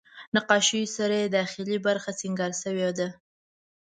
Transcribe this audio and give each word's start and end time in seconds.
نقاشیو 0.35 0.93
سره 0.97 1.15
یې 1.21 1.27
داخلي 1.37 1.77
برخه 1.87 2.09
سینګار 2.19 2.51
شوې 2.61 2.89
ده. 2.97 3.07